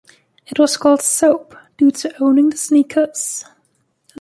It 0.47 0.57
was 0.57 0.77
called 0.77 1.03
“Soap” 1.03 1.55
due 1.77 1.91
to 1.91 2.23
owning 2.23 2.49
the 2.49 2.57
sneakers. 2.57 3.45